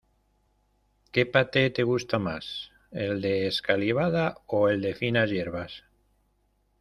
¿Qué 1.11 1.27
paté 1.27 1.69
te 1.69 1.83
gusta 1.83 2.17
más, 2.17 2.71
el 2.89 3.21
de 3.21 3.45
escalivada 3.45 4.39
o 4.47 4.67
el 4.67 4.81
de 4.81 4.95
finas 4.95 5.29
hierbas? 5.29 5.83